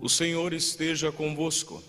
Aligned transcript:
O 0.00 0.08
Senhor 0.08 0.54
esteja 0.54 1.12
convosco. 1.12 1.82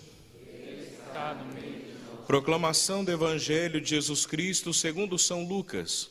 Proclamação 2.26 3.02
do 3.02 3.10
Evangelho 3.10 3.80
de 3.80 3.88
Jesus 3.88 4.26
Cristo 4.26 4.74
segundo 4.74 5.18
São 5.18 5.48
Lucas. 5.48 6.10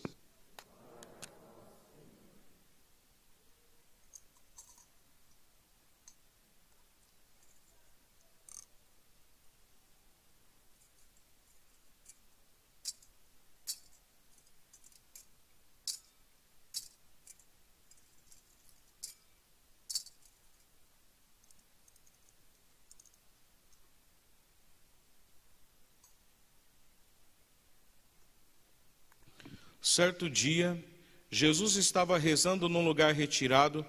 Certo 29.94 30.30
dia, 30.30 30.82
Jesus 31.30 31.76
estava 31.76 32.18
rezando 32.18 32.70
num 32.70 32.86
lugar 32.86 33.14
retirado 33.14 33.86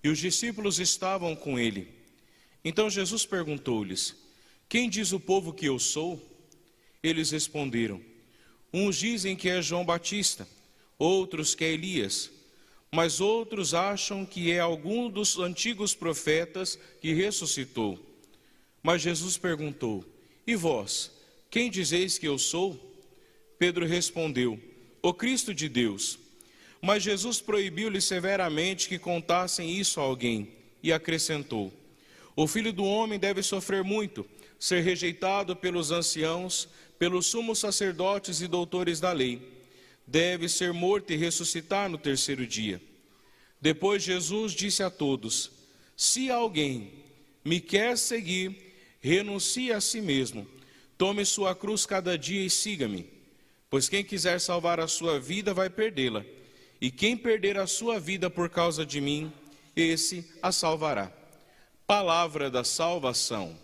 e 0.00 0.08
os 0.08 0.20
discípulos 0.20 0.78
estavam 0.78 1.34
com 1.34 1.58
ele. 1.58 1.88
Então 2.64 2.88
Jesus 2.88 3.26
perguntou-lhes: 3.26 4.14
Quem 4.68 4.88
diz 4.88 5.10
o 5.10 5.18
povo 5.18 5.52
que 5.52 5.66
eu 5.66 5.80
sou? 5.80 6.22
Eles 7.02 7.32
responderam: 7.32 8.00
Uns 8.72 8.94
dizem 8.94 9.34
que 9.34 9.48
é 9.48 9.60
João 9.60 9.84
Batista, 9.84 10.46
outros 10.96 11.56
que 11.56 11.64
é 11.64 11.72
Elias, 11.72 12.30
mas 12.92 13.20
outros 13.20 13.74
acham 13.74 14.24
que 14.24 14.52
é 14.52 14.60
algum 14.60 15.10
dos 15.10 15.40
antigos 15.40 15.92
profetas 15.92 16.78
que 17.00 17.12
ressuscitou. 17.14 17.98
Mas 18.80 19.02
Jesus 19.02 19.36
perguntou: 19.36 20.04
E 20.46 20.54
vós, 20.54 21.10
quem 21.50 21.68
dizeis 21.68 22.16
que 22.16 22.28
eu 22.28 22.38
sou? 22.38 22.78
Pedro 23.58 23.84
respondeu: 23.84 24.70
o 25.02 25.12
Cristo 25.12 25.52
de 25.52 25.68
Deus. 25.68 26.18
Mas 26.80 27.02
Jesus 27.02 27.40
proibiu-lhe 27.40 28.00
severamente 28.00 28.88
que 28.88 28.98
contassem 28.98 29.70
isso 29.70 30.00
a 30.00 30.04
alguém 30.04 30.48
e 30.82 30.92
acrescentou: 30.92 31.72
O 32.34 32.46
filho 32.46 32.72
do 32.72 32.84
homem 32.84 33.18
deve 33.18 33.42
sofrer 33.42 33.82
muito, 33.82 34.24
ser 34.58 34.80
rejeitado 34.80 35.54
pelos 35.56 35.90
anciãos, 35.90 36.68
pelos 36.98 37.26
sumos 37.26 37.58
sacerdotes 37.58 38.40
e 38.40 38.46
doutores 38.46 39.00
da 39.00 39.12
lei. 39.12 39.50
Deve 40.06 40.48
ser 40.48 40.72
morto 40.72 41.12
e 41.12 41.16
ressuscitar 41.16 41.88
no 41.88 41.98
terceiro 41.98 42.46
dia. 42.46 42.80
Depois 43.60 44.02
Jesus 44.02 44.52
disse 44.52 44.82
a 44.82 44.90
todos: 44.90 45.52
Se 45.96 46.30
alguém 46.30 46.92
me 47.44 47.60
quer 47.60 47.96
seguir, 47.96 48.74
renuncie 49.00 49.72
a 49.72 49.80
si 49.80 50.00
mesmo, 50.00 50.46
tome 50.98 51.24
sua 51.24 51.54
cruz 51.54 51.86
cada 51.86 52.18
dia 52.18 52.44
e 52.44 52.50
siga-me. 52.50 53.21
Pois 53.72 53.88
quem 53.88 54.04
quiser 54.04 54.38
salvar 54.38 54.78
a 54.80 54.86
sua 54.86 55.18
vida 55.18 55.54
vai 55.54 55.70
perdê-la, 55.70 56.26
e 56.78 56.90
quem 56.90 57.16
perder 57.16 57.56
a 57.56 57.66
sua 57.66 57.98
vida 57.98 58.28
por 58.28 58.50
causa 58.50 58.84
de 58.84 59.00
mim, 59.00 59.32
esse 59.74 60.30
a 60.42 60.52
salvará. 60.52 61.10
Palavra 61.86 62.50
da 62.50 62.64
salvação. 62.64 63.56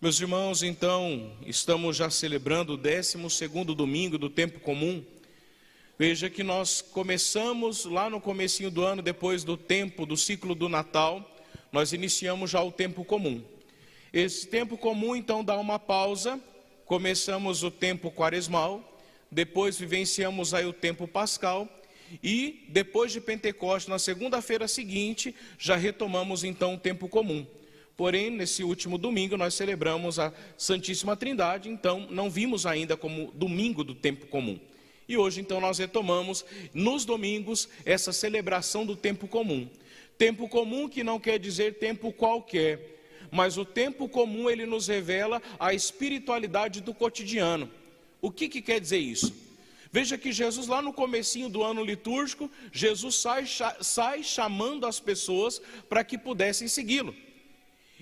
Meus 0.00 0.18
irmãos, 0.18 0.62
então, 0.62 1.30
estamos 1.44 1.98
já 1.98 2.08
celebrando 2.08 2.72
o 2.72 2.76
12 2.78 3.18
domingo 3.76 4.16
do 4.16 4.30
tempo 4.30 4.60
comum. 4.60 5.04
Veja 5.98 6.30
que 6.30 6.42
nós 6.42 6.80
começamos 6.80 7.84
lá 7.84 8.08
no 8.08 8.18
comecinho 8.18 8.70
do 8.70 8.82
ano, 8.82 9.02
depois 9.02 9.44
do 9.44 9.58
tempo 9.58 10.06
do 10.06 10.16
ciclo 10.16 10.54
do 10.54 10.70
Natal, 10.70 11.36
nós 11.70 11.92
iniciamos 11.92 12.50
já 12.50 12.62
o 12.62 12.72
tempo 12.72 13.04
comum. 13.04 13.44
Esse 14.12 14.46
tempo 14.46 14.76
comum, 14.76 15.14
então, 15.14 15.44
dá 15.44 15.56
uma 15.56 15.78
pausa. 15.78 16.40
Começamos 16.84 17.62
o 17.62 17.70
tempo 17.70 18.10
quaresmal, 18.10 18.98
depois 19.30 19.78
vivenciamos 19.78 20.52
aí 20.52 20.66
o 20.66 20.72
tempo 20.72 21.06
pascal 21.06 21.68
e 22.22 22.64
depois 22.68 23.12
de 23.12 23.20
Pentecostes, 23.20 23.88
na 23.88 23.98
segunda-feira 23.98 24.66
seguinte, 24.66 25.32
já 25.56 25.76
retomamos 25.76 26.42
então 26.42 26.74
o 26.74 26.78
tempo 26.78 27.08
comum. 27.08 27.46
Porém, 27.96 28.30
nesse 28.30 28.64
último 28.64 28.98
domingo 28.98 29.36
nós 29.36 29.54
celebramos 29.54 30.18
a 30.18 30.32
Santíssima 30.56 31.16
Trindade, 31.16 31.68
então 31.68 32.08
não 32.10 32.28
vimos 32.28 32.66
ainda 32.66 32.96
como 32.96 33.30
domingo 33.32 33.84
do 33.84 33.94
tempo 33.94 34.26
comum. 34.26 34.58
E 35.08 35.16
hoje 35.16 35.40
então 35.40 35.60
nós 35.60 35.78
retomamos 35.78 36.44
nos 36.74 37.04
domingos 37.04 37.68
essa 37.84 38.12
celebração 38.12 38.84
do 38.84 38.96
tempo 38.96 39.28
comum. 39.28 39.68
Tempo 40.18 40.48
comum 40.48 40.88
que 40.88 41.04
não 41.04 41.20
quer 41.20 41.38
dizer 41.38 41.74
tempo 41.74 42.12
qualquer, 42.12 42.99
mas 43.30 43.56
o 43.56 43.64
tempo 43.64 44.08
comum 44.08 44.50
ele 44.50 44.66
nos 44.66 44.88
revela 44.88 45.42
a 45.58 45.72
espiritualidade 45.72 46.80
do 46.80 46.92
cotidiano. 46.92 47.70
O 48.20 48.30
que, 48.30 48.48
que 48.48 48.60
quer 48.60 48.80
dizer 48.80 48.98
isso? 48.98 49.34
Veja 49.92 50.16
que 50.16 50.30
Jesus, 50.30 50.68
lá 50.68 50.80
no 50.80 50.92
comecinho 50.92 51.48
do 51.48 51.62
ano 51.62 51.84
litúrgico, 51.84 52.50
Jesus 52.72 53.16
sai, 53.16 53.44
sai 53.80 54.22
chamando 54.22 54.86
as 54.86 55.00
pessoas 55.00 55.60
para 55.88 56.04
que 56.04 56.16
pudessem 56.16 56.68
segui-lo. 56.68 57.14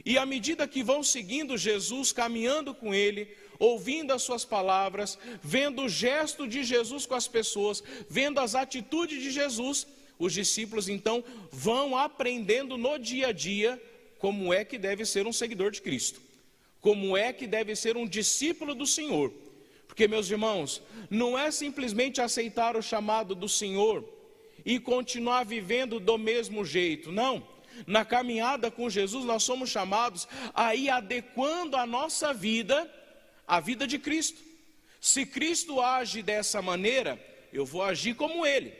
E 0.04 0.18
à 0.18 0.26
medida 0.26 0.68
que 0.68 0.82
vão 0.82 1.02
seguindo 1.02 1.56
Jesus, 1.56 2.12
caminhando 2.12 2.74
com 2.74 2.94
ele, 2.94 3.28
ouvindo 3.58 4.12
as 4.12 4.22
suas 4.22 4.44
palavras, 4.44 5.18
vendo 5.42 5.82
o 5.82 5.88
gesto 5.88 6.46
de 6.46 6.62
Jesus 6.62 7.06
com 7.06 7.14
as 7.14 7.26
pessoas, 7.26 7.82
vendo 8.08 8.38
as 8.38 8.54
atitudes 8.54 9.22
de 9.22 9.30
Jesus, 9.30 9.86
os 10.18 10.32
discípulos 10.32 10.88
então 10.88 11.24
vão 11.50 11.96
aprendendo 11.96 12.76
no 12.76 12.98
dia 12.98 13.28
a 13.28 13.32
dia 13.32 13.80
como 14.18 14.52
é 14.52 14.64
que 14.64 14.78
deve 14.78 15.04
ser 15.04 15.26
um 15.26 15.32
seguidor 15.32 15.70
de 15.70 15.80
Cristo, 15.80 16.20
como 16.80 17.16
é 17.16 17.32
que 17.32 17.46
deve 17.46 17.74
ser 17.74 17.96
um 17.96 18.06
discípulo 18.06 18.74
do 18.74 18.86
Senhor. 18.86 19.32
Porque, 19.86 20.06
meus 20.06 20.30
irmãos, 20.30 20.82
não 21.10 21.36
é 21.38 21.50
simplesmente 21.50 22.20
aceitar 22.20 22.76
o 22.76 22.82
chamado 22.82 23.34
do 23.34 23.48
Senhor 23.48 24.04
e 24.64 24.78
continuar 24.78 25.44
vivendo 25.44 25.98
do 25.98 26.18
mesmo 26.18 26.64
jeito, 26.64 27.10
não. 27.10 27.46
Na 27.86 28.04
caminhada 28.04 28.70
com 28.70 28.90
Jesus, 28.90 29.24
nós 29.24 29.42
somos 29.42 29.70
chamados 29.70 30.28
a 30.54 30.74
ir 30.74 30.90
adequando 30.90 31.76
a 31.76 31.86
nossa 31.86 32.32
vida 32.32 32.88
à 33.46 33.60
vida 33.60 33.86
de 33.86 33.98
Cristo. 33.98 34.40
Se 35.00 35.24
Cristo 35.24 35.80
age 35.80 36.22
dessa 36.22 36.60
maneira, 36.60 37.18
eu 37.52 37.64
vou 37.64 37.82
agir 37.82 38.14
como 38.14 38.44
Ele. 38.44 38.72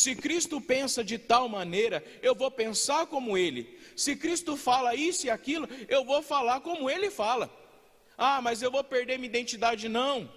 Se 0.00 0.14
Cristo 0.14 0.62
pensa 0.62 1.04
de 1.04 1.18
tal 1.18 1.46
maneira, 1.46 2.02
eu 2.22 2.34
vou 2.34 2.50
pensar 2.50 3.06
como 3.06 3.36
Ele. 3.36 3.78
Se 3.94 4.16
Cristo 4.16 4.56
fala 4.56 4.94
isso 4.94 5.26
e 5.26 5.30
aquilo, 5.30 5.68
eu 5.88 6.06
vou 6.06 6.22
falar 6.22 6.60
como 6.60 6.88
Ele 6.88 7.10
fala. 7.10 7.50
Ah, 8.16 8.40
mas 8.40 8.62
eu 8.62 8.70
vou 8.70 8.82
perder 8.82 9.18
minha 9.18 9.28
identidade. 9.28 9.90
Não. 9.90 10.32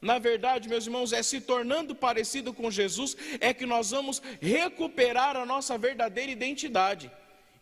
Na 0.00 0.18
verdade, 0.18 0.68
meus 0.68 0.86
irmãos, 0.86 1.12
é 1.12 1.22
se 1.22 1.40
tornando 1.40 1.94
parecido 1.94 2.52
com 2.52 2.68
Jesus, 2.68 3.16
é 3.40 3.54
que 3.54 3.64
nós 3.64 3.92
vamos 3.92 4.20
recuperar 4.40 5.36
a 5.36 5.46
nossa 5.46 5.78
verdadeira 5.78 6.32
identidade. 6.32 7.08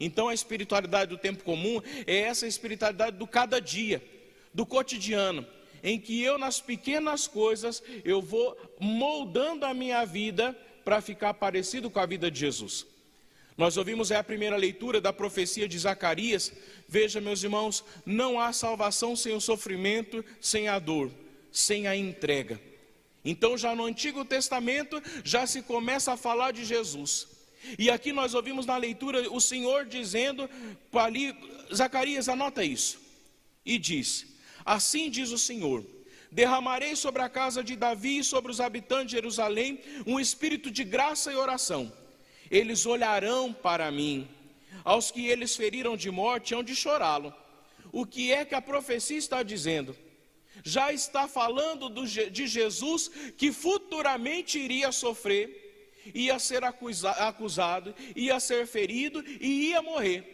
Então, 0.01 0.29
a 0.29 0.35
espiritualidade 0.35 1.11
do 1.11 1.19
tempo 1.19 1.45
comum 1.45 1.83
é 2.07 2.21
essa 2.21 2.47
espiritualidade 2.47 3.19
do 3.19 3.27
cada 3.27 3.61
dia, 3.61 4.03
do 4.55 4.65
cotidiano, 4.65 5.47
em 5.83 6.01
que 6.01 6.23
eu, 6.23 6.39
nas 6.39 6.59
pequenas 6.59 7.27
coisas, 7.27 7.83
eu 8.03 8.23
vou 8.23 8.57
moldando 8.81 9.67
a 9.67 9.75
minha 9.75 10.07
vida 10.07 10.57
para 10.85 11.01
ficar 11.01 11.35
parecido 11.35 11.91
com 11.91 11.99
a 11.99 12.07
vida 12.07 12.31
de 12.31 12.39
Jesus. 12.39 12.87
Nós 13.57 13.77
ouvimos 13.77 14.11
é 14.11 14.17
a 14.17 14.25
primeira 14.25 14.57
leitura 14.57 15.01
da 15.01 15.13
profecia 15.13 15.69
de 15.69 15.79
Zacarias. 15.79 16.53
Veja, 16.89 17.21
meus 17.21 17.43
irmãos, 17.43 17.85
não 18.05 18.41
há 18.41 18.53
salvação 18.53 19.15
sem 19.15 19.33
o 19.33 19.41
sofrimento, 19.41 20.25
sem 20.41 20.69
a 20.69 20.79
dor, 20.79 21.11
sem 21.53 21.87
a 21.87 21.97
entrega. 21.97 22.61
Então, 23.25 23.57
já 23.57 23.75
no 23.75 23.85
Antigo 23.85 24.25
Testamento, 24.25 25.01
já 25.23 25.47
se 25.47 25.63
começa 25.63 26.13
a 26.13 26.17
falar 26.17 26.53
de 26.53 26.65
Jesus. 26.65 27.29
E 27.79 27.89
aqui 27.91 28.13
nós 28.13 28.35
ouvimos 28.35 28.67
na 28.67 28.77
leitura 28.77 29.31
o 29.33 29.41
Senhor 29.41 29.87
dizendo 29.87 30.51
ali, 30.93 31.35
Zacarias, 31.73 32.29
anota 32.29 32.63
isso. 32.63 33.01
E 33.65 33.79
diz: 33.79 34.27
Assim 34.65 35.09
diz 35.09 35.31
o 35.31 35.39
Senhor: 35.39 35.85
Derramarei 36.41 36.95
sobre 36.97 37.23
a 37.23 37.29
casa 37.29 37.65
de 37.65 37.75
Davi 37.77 38.19
e 38.19 38.25
sobre 38.25 38.51
os 38.51 38.61
habitantes 38.61 39.07
de 39.07 39.17
Jerusalém 39.19 39.81
um 40.07 40.21
espírito 40.21 40.71
de 40.71 40.85
graça 40.85 41.33
e 41.33 41.37
oração 41.37 41.83
eles 42.51 42.87
olharão 42.87 43.53
para 43.53 43.91
mim. 43.91 44.29
Aos 44.85 45.11
que 45.11 45.27
eles 45.27 45.57
feriram 45.57 45.97
de 45.97 46.11
morte, 46.11 46.55
hão 46.55 46.63
de 46.63 46.75
chorá-lo. 46.75 47.35
O 47.91 48.05
que 48.05 48.33
é 48.33 48.45
que 48.45 48.55
a 48.55 48.63
profecia 48.63 49.17
está 49.17 49.43
dizendo? 49.43 49.97
Já 50.63 50.93
está 50.93 51.27
falando 51.27 51.89
do, 51.89 52.07
de 52.07 52.47
Jesus 52.47 53.11
que 53.37 53.51
futuramente 53.51 54.59
iria 54.59 54.93
sofrer, 54.93 56.01
ia 56.15 56.39
ser 56.39 56.65
acusa, 56.65 57.11
acusado, 57.11 57.95
ia 58.15 58.39
ser 58.39 58.67
ferido 58.67 59.25
e 59.41 59.71
ia 59.71 59.83
morrer. 59.83 60.31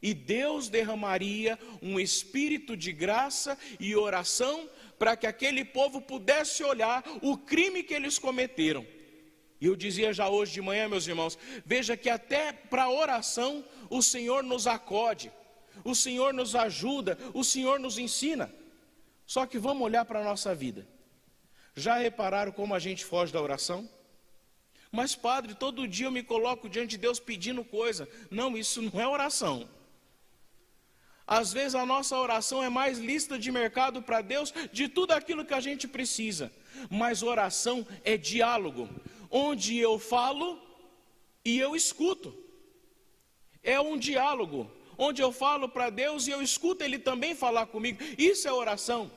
E 0.00 0.14
Deus 0.14 0.68
derramaria 0.68 1.58
um 1.82 1.98
espírito 1.98 2.76
de 2.76 2.92
graça 2.92 3.58
e 3.80 3.96
oração 3.96 4.68
para 4.98 5.16
que 5.16 5.26
aquele 5.26 5.64
povo 5.64 6.00
pudesse 6.00 6.62
olhar 6.64 7.04
o 7.22 7.36
crime 7.36 7.82
que 7.82 7.94
eles 7.94 8.18
cometeram 8.18 8.84
E 9.60 9.66
eu 9.66 9.76
dizia 9.76 10.12
já 10.12 10.28
hoje 10.28 10.52
de 10.52 10.60
manhã, 10.60 10.88
meus 10.88 11.06
irmãos, 11.06 11.38
veja 11.64 11.96
que 11.96 12.10
até 12.10 12.52
para 12.52 12.90
oração 12.90 13.64
o 13.90 14.02
Senhor 14.02 14.42
nos 14.42 14.66
acode, 14.66 15.32
o 15.84 15.94
Senhor 15.94 16.34
nos 16.34 16.54
ajuda, 16.54 17.18
o 17.32 17.42
Senhor 17.42 17.78
nos 17.80 17.98
ensina. 17.98 18.52
Só 19.26 19.46
que 19.46 19.58
vamos 19.58 19.82
olhar 19.82 20.04
para 20.04 20.20
a 20.20 20.24
nossa 20.24 20.54
vida. 20.54 20.86
Já 21.74 21.96
repararam 21.96 22.50
como 22.50 22.74
a 22.74 22.78
gente 22.78 23.04
foge 23.04 23.32
da 23.32 23.40
oração? 23.40 23.88
Mas, 24.90 25.14
padre, 25.14 25.54
todo 25.54 25.86
dia 25.86 26.06
eu 26.06 26.10
me 26.10 26.22
coloco 26.22 26.68
diante 26.68 26.90
de 26.90 26.98
Deus 26.98 27.20
pedindo 27.20 27.62
coisa. 27.62 28.08
Não, 28.30 28.56
isso 28.56 28.80
não 28.80 29.00
é 29.00 29.06
oração. 29.06 29.68
Às 31.28 31.52
vezes 31.52 31.74
a 31.74 31.84
nossa 31.84 32.16
oração 32.16 32.64
é 32.64 32.70
mais 32.70 32.98
lista 32.98 33.38
de 33.38 33.52
mercado 33.52 34.00
para 34.00 34.22
Deus 34.22 34.50
de 34.72 34.88
tudo 34.88 35.12
aquilo 35.12 35.44
que 35.44 35.52
a 35.52 35.60
gente 35.60 35.86
precisa. 35.86 36.50
Mas 36.88 37.22
oração 37.22 37.86
é 38.02 38.16
diálogo, 38.16 38.88
onde 39.30 39.76
eu 39.76 39.98
falo 39.98 40.58
e 41.44 41.58
eu 41.58 41.76
escuto. 41.76 42.34
É 43.62 43.78
um 43.78 43.98
diálogo, 43.98 44.70
onde 44.96 45.20
eu 45.20 45.30
falo 45.30 45.68
para 45.68 45.90
Deus 45.90 46.26
e 46.26 46.30
eu 46.30 46.40
escuto 46.40 46.82
Ele 46.82 46.98
também 46.98 47.34
falar 47.34 47.66
comigo. 47.66 48.02
Isso 48.16 48.48
é 48.48 48.52
oração. 48.52 49.10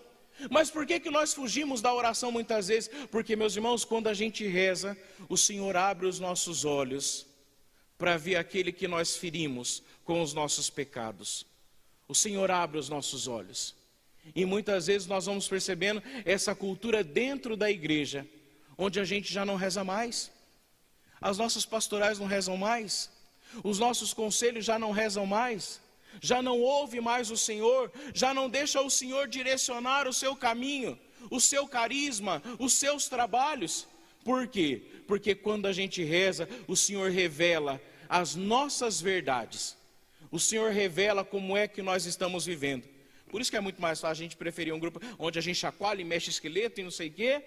Mas 0.50 0.70
por 0.70 0.86
que, 0.86 1.00
que 1.00 1.10
nós 1.10 1.34
fugimos 1.34 1.82
da 1.82 1.94
oração 1.94 2.30
muitas 2.30 2.68
vezes? 2.68 2.90
Porque, 3.10 3.38
meus 3.38 3.56
irmãos, 3.56 3.86
quando 3.86 4.08
a 4.08 4.14
gente 4.14 4.46
reza, 4.46 4.98
o 5.30 5.38
Senhor 5.38 5.78
abre 5.78 6.08
os 6.08 6.20
nossos 6.20 6.66
olhos 6.66 7.26
para 7.98 8.18
ver 8.18 8.36
aquele 8.36 8.74
que 8.74 8.88
nós 8.88 9.16
ferimos 9.16 9.82
com 10.04 10.22
os 10.22 10.34
nossos 10.34 10.70
pecados. 10.70 11.46
O 12.12 12.14
Senhor 12.14 12.52
abre 12.52 12.78
os 12.78 12.90
nossos 12.90 13.26
olhos. 13.26 13.74
E 14.36 14.44
muitas 14.44 14.88
vezes 14.88 15.08
nós 15.08 15.28
vamos 15.28 15.48
percebendo 15.48 16.04
essa 16.26 16.54
cultura 16.54 17.06
dentro 17.06 17.56
da 17.56 17.72
igreja, 17.72 18.28
onde 18.78 19.00
a 19.00 19.06
gente 19.06 19.32
já 19.32 19.46
não 19.46 19.56
reza 19.56 19.82
mais. 19.82 20.30
As 21.22 21.38
nossas 21.38 21.66
pastorais 21.66 22.20
não 22.20 22.26
rezam 22.26 22.58
mais. 22.58 23.10
Os 23.64 23.80
nossos 23.80 24.14
conselhos 24.14 24.66
já 24.66 24.78
não 24.78 24.92
rezam 24.92 25.26
mais. 25.26 25.80
Já 26.20 26.42
não 26.42 26.60
ouve 26.60 27.00
mais 27.00 27.32
o 27.32 27.38
Senhor, 27.38 27.90
já 28.14 28.34
não 28.34 28.50
deixa 28.50 28.82
o 28.82 28.90
Senhor 28.90 29.30
direcionar 29.30 30.06
o 30.06 30.12
seu 30.12 30.36
caminho, 30.36 31.00
o 31.30 31.40
seu 31.40 31.66
carisma, 31.66 32.44
os 32.60 32.74
seus 32.74 33.08
trabalhos. 33.08 33.88
Por 34.26 34.50
quê? 34.50 34.82
Porque 35.08 35.34
quando 35.34 35.66
a 35.66 35.72
gente 35.72 36.04
reza, 36.04 36.50
o 36.68 36.76
Senhor 36.76 37.10
revela 37.10 37.82
as 38.10 38.36
nossas 38.36 39.00
verdades 39.00 39.80
o 40.32 40.40
Senhor 40.40 40.72
revela 40.72 41.24
como 41.24 41.58
é 41.58 41.68
que 41.68 41.82
nós 41.82 42.06
estamos 42.06 42.46
vivendo. 42.46 42.88
Por 43.30 43.42
isso 43.42 43.52
que 43.52 43.58
é 43.58 43.62
muito 43.62 43.82
mais 43.82 44.00
fácil 44.00 44.24
a 44.24 44.26
gente 44.26 44.38
preferir 44.38 44.74
um 44.74 44.80
grupo 44.80 45.00
onde 45.20 45.38
a 45.38 45.42
gente 45.42 45.58
chacoalha 45.58 46.02
e 46.02 46.06
mexe 46.06 46.30
esqueleto 46.30 46.80
e 46.80 46.84
não 46.84 46.92
sei 46.92 47.10
o 47.10 47.12
quê, 47.12 47.42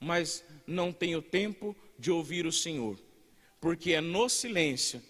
mas 0.00 0.42
não 0.66 0.92
tem 0.92 1.14
o 1.14 1.22
tempo 1.22 1.76
de 1.98 2.10
ouvir 2.10 2.46
o 2.46 2.52
Senhor. 2.52 2.98
Porque 3.60 3.92
é 3.92 4.00
no 4.00 4.28
silêncio, 4.28 5.02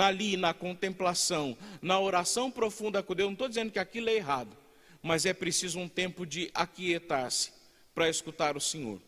ali 0.00 0.36
na 0.36 0.52
contemplação, 0.52 1.56
na 1.80 2.00
oração 2.00 2.50
profunda 2.50 3.02
com 3.02 3.14
Deus, 3.14 3.28
não 3.28 3.34
estou 3.34 3.48
dizendo 3.48 3.70
que 3.70 3.78
aquilo 3.78 4.08
é 4.08 4.14
errado, 4.14 4.56
mas 5.02 5.24
é 5.24 5.32
preciso 5.32 5.78
um 5.78 5.88
tempo 5.88 6.26
de 6.26 6.50
aquietar-se 6.52 7.52
para 7.94 8.08
escutar 8.08 8.56
o 8.56 8.60
Senhor. 8.60 9.00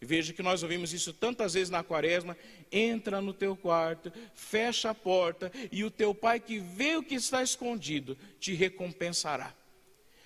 Veja 0.00 0.32
que 0.32 0.42
nós 0.42 0.62
ouvimos 0.62 0.92
isso 0.92 1.12
tantas 1.12 1.54
vezes 1.54 1.70
na 1.70 1.82
quaresma. 1.82 2.36
Entra 2.70 3.20
no 3.20 3.32
teu 3.32 3.56
quarto, 3.56 4.12
fecha 4.34 4.90
a 4.90 4.94
porta, 4.94 5.50
e 5.70 5.84
o 5.84 5.90
teu 5.90 6.14
pai 6.14 6.40
que 6.40 6.58
vê 6.58 6.96
o 6.96 7.02
que 7.02 7.14
está 7.14 7.42
escondido 7.42 8.16
te 8.38 8.54
recompensará. 8.54 9.54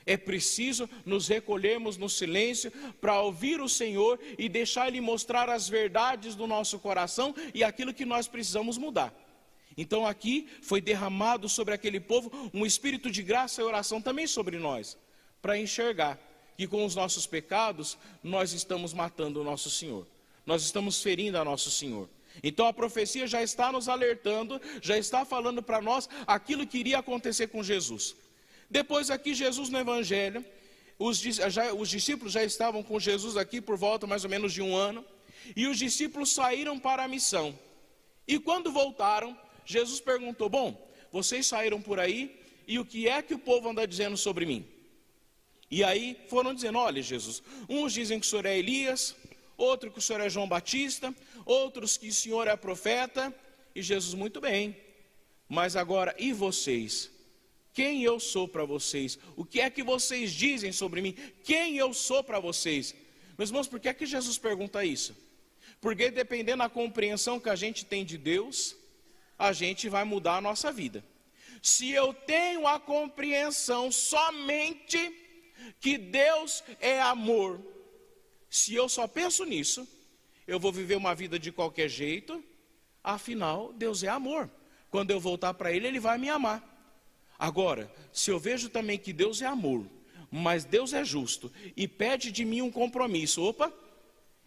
É 0.07 0.17
preciso 0.17 0.89
nos 1.05 1.29
recolhermos 1.29 1.97
no 1.97 2.09
silêncio 2.09 2.73
para 3.01 3.21
ouvir 3.21 3.61
o 3.61 3.69
Senhor 3.69 4.19
e 4.39 4.49
deixar 4.49 4.89
Ele 4.89 5.01
mostrar 5.01 5.49
as 5.49 5.69
verdades 5.69 6.35
do 6.35 6.47
nosso 6.47 6.79
coração 6.79 7.35
e 7.55 7.63
aquilo 7.63 7.95
que 7.95 8.05
nós 8.05 8.27
precisamos 8.27 8.79
mudar. 8.79 9.15
Então 9.77 10.07
aqui 10.07 10.49
foi 10.63 10.81
derramado 10.81 11.49
sobre 11.49 11.75
aquele 11.75 12.01
povo 12.01 12.31
um 12.53 12.67
espírito 12.67 13.11
de 13.11 13.23
graça 13.23 13.61
e 13.61 13.65
oração 13.65 14.01
também 14.01 14.27
sobre 14.27 14.59
nós, 14.59 14.99
para 15.41 15.59
enxergar 15.59 16.19
que 16.57 16.67
com 16.67 16.85
os 16.85 16.95
nossos 16.95 17.27
pecados 17.27 17.97
nós 18.23 18.53
estamos 18.53 18.93
matando 18.93 19.41
o 19.41 19.45
nosso 19.45 19.71
Senhor, 19.71 20.07
nós 20.45 20.63
estamos 20.63 21.03
ferindo 21.03 21.39
a 21.39 21.45
nosso 21.45 21.71
Senhor. 21.71 22.09
Então 22.43 22.67
a 22.67 22.73
profecia 22.73 23.27
já 23.27 23.43
está 23.43 23.73
nos 23.73 23.89
alertando, 23.89 24.61
já 24.81 24.97
está 24.97 25.25
falando 25.25 25.63
para 25.63 25.81
nós 25.81 26.09
aquilo 26.27 26.67
que 26.67 26.79
iria 26.79 26.99
acontecer 26.99 27.49
com 27.49 27.63
Jesus. 27.63 28.17
Depois, 28.71 29.11
aqui, 29.11 29.35
Jesus 29.35 29.69
no 29.69 29.79
Evangelho, 29.79 30.45
os, 30.99 31.19
já, 31.19 31.73
os 31.73 31.89
discípulos 31.89 32.33
já 32.33 32.45
estavam 32.45 32.83
com 32.83 33.01
Jesus 33.01 33.37
aqui 33.37 33.61
por 33.61 33.77
volta 33.77 34.07
mais 34.07 34.25
ou 34.25 34.31
menos 34.31 34.53
de 34.53 34.63
um 34.63 34.77
ano, 34.77 35.05
e 35.57 35.67
os 35.67 35.79
discípulos 35.79 36.33
saíram 36.33 36.79
para 36.79 37.05
a 37.05 37.09
missão. 37.09 37.59
E 38.29 38.39
quando 38.39 38.71
voltaram, 38.71 39.37
Jesus 39.65 40.01
perguntou: 40.01 40.49
Bom, 40.49 40.91
vocês 41.11 41.47
saíram 41.47 41.81
por 41.83 41.99
aí, 41.99 42.39
e 42.67 42.79
o 42.79 42.85
que 42.85 43.09
é 43.09 43.21
que 43.23 43.35
o 43.35 43.39
povo 43.39 43.69
anda 43.69 43.87
dizendo 43.87 44.17
sobre 44.17 44.47
mim? 44.47 44.65
E 45.71 45.85
aí 45.85 46.17
foram 46.29 46.53
dizendo: 46.53 46.79
olha, 46.79 47.01
Jesus, 47.01 47.43
uns 47.69 47.93
dizem 47.93 48.19
que 48.19 48.27
o 48.27 48.29
senhor 48.29 48.47
é 48.47 48.59
Elias, 48.59 49.17
outro 49.63 49.91
que 49.91 49.99
o 49.99 50.03
senhor 50.03 50.21
é 50.21 50.29
João 50.29 50.49
Batista, 50.49 51.15
outros 51.45 51.97
que 51.97 52.09
o 52.09 52.13
senhor 52.13 52.47
é 52.47 52.57
profeta. 52.57 53.35
E 53.75 53.83
Jesus, 53.83 54.15
muito 54.15 54.41
bem, 54.41 54.77
mas 55.49 55.77
agora, 55.77 56.15
e 56.19 56.33
vocês? 56.33 57.11
Quem 57.73 58.03
eu 58.03 58.19
sou 58.19 58.49
para 58.49 58.65
vocês? 58.65 59.19
O 59.37 59.45
que 59.45 59.61
é 59.61 59.71
que 59.71 59.83
vocês 59.83 60.33
dizem 60.33 60.73
sobre 60.73 61.01
mim? 61.01 61.15
Quem 61.45 61.77
eu 61.77 61.95
sou 61.95 62.23
para 62.25 62.41
vocês? 62.41 62.95
Meus 63.39 63.51
irmãos, 63.51 63.69
por 63.69 63.79
que 63.79 63.89
é 63.89 63.95
que 63.95 64.07
Jesus 64.07 64.39
pergunta 64.39 64.85
isso? 64.85 65.17
Porque 65.81 66.11
dependendo 66.11 66.59
da 66.59 66.69
compreensão 66.69 67.39
que 67.39 67.49
a 67.49 67.57
gente 67.57 67.85
tem 67.85 68.05
de 68.05 68.19
Deus, 68.19 68.77
a 69.39 69.53
gente 69.53 69.89
vai 69.89 70.05
mudar 70.05 70.37
a 70.37 70.41
nossa 70.41 70.73
vida. 70.73 71.05
Se 71.63 71.91
eu 71.91 72.13
tenho 72.13 72.67
a 72.67 72.81
compreensão 72.81 73.91
somente 73.93 74.99
que 75.81 75.97
Deus 75.97 76.65
é 76.81 77.01
amor. 77.01 77.61
Se 78.51 78.75
eu 78.75 78.89
só 78.89 79.07
penso 79.07 79.45
nisso, 79.45 79.89
eu 80.47 80.59
vou 80.59 80.73
viver 80.73 80.97
uma 80.97 81.15
vida 81.15 81.39
de 81.39 81.53
qualquer 81.53 81.89
jeito, 81.89 82.43
afinal, 83.03 83.73
Deus 83.73 84.03
é 84.03 84.09
amor. 84.09 84.51
Quando 84.91 85.13
eu 85.13 85.21
voltar 85.21 85.55
para 85.55 85.73
Ele, 85.73 85.87
Ele 85.87 86.01
vai 86.01 86.19
me 86.19 86.29
amar. 86.29 86.67
Agora, 87.39 87.91
se 88.13 88.31
eu 88.31 88.39
vejo 88.41 88.69
também 88.69 88.99
que 88.99 89.13
Deus 89.13 89.41
é 89.41 89.47
amor, 89.47 89.87
mas 90.31 90.65
Deus 90.65 90.93
é 90.93 91.05
justo 91.05 91.51
e 91.77 91.87
pede 91.87 92.33
de 92.33 92.45
mim 92.45 92.61
um 92.61 92.71
compromisso, 92.71 93.43
opa, 93.43 93.73